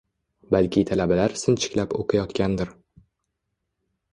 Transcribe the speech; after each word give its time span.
Balki 0.53 0.81
talabalar 0.91 1.35
sinchiklab 1.41 1.93
o‘qiyotgandir. 1.99 2.73